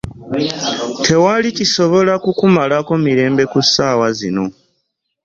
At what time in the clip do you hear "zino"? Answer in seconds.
4.19-4.45